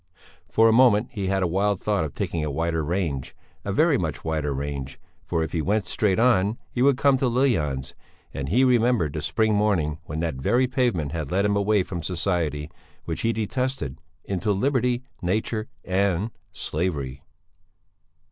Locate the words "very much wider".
3.71-4.51